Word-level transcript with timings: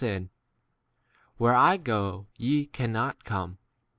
sin; 0.03 0.31
where 1.37 1.53
I" 1.53 1.77
go, 1.77 2.25
ye 2.35 2.65
* 2.65 2.65
cannot 2.65 3.23
come. 3.23 3.59